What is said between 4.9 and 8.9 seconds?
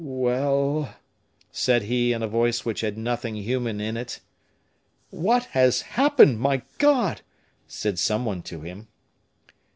"What has happened, my God!" said some one to him.